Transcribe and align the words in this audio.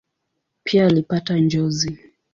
Pia 0.63 0.85
alipata 0.85 1.37
njozi. 1.37 1.99